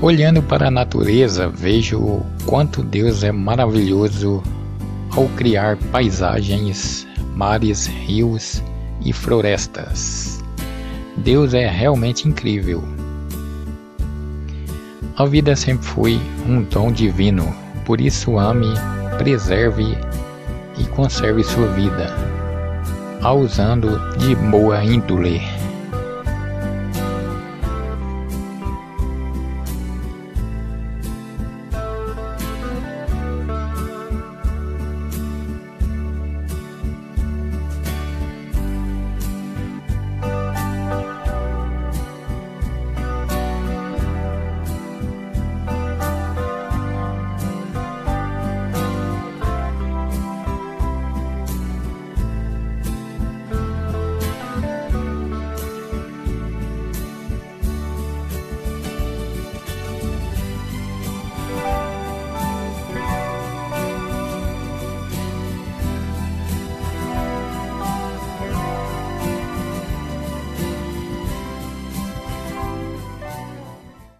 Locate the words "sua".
21.42-21.66